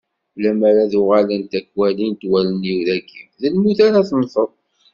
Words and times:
Lemmer 0.41 0.75
ad 0.83 0.93
uɣalent 1.01 1.51
ad 1.59 1.63
k-walint 1.69 2.21
wallen-iw 2.29 2.79
dagi, 2.87 3.23
d 3.41 3.41
lmut 3.53 3.79
ara 3.87 4.07
temmteḍ. 4.09 4.51